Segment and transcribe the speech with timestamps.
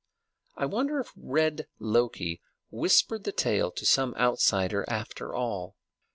[0.57, 5.75] I wonder if red Loki whispered the tale to some outsider, after all?